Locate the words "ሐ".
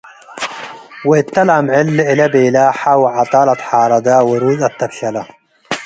2.77-2.81